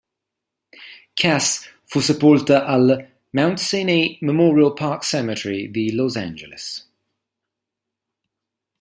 Cass 1.15 1.67
fu 1.83 1.99
sepolta 1.99 2.65
al 2.65 3.07
Mount 3.33 3.59
Sinai 3.59 4.17
Memorial 4.21 4.73
Park 4.73 5.03
Cemetery 5.03 5.69
di 5.69 5.91
Los 5.93 6.15
Angeles. 6.15 6.91